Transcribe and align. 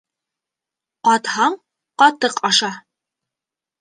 Ҡатһаң, 1.09 1.59
ҡатыҡ 2.03 2.43
аша. 2.51 2.75